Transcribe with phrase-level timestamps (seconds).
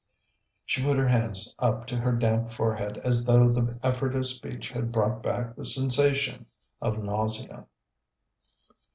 [0.65, 4.71] She put her hands up to her damp forehead as though the effort of speech
[4.71, 6.47] had brought back the sensation
[6.81, 7.67] of nausea.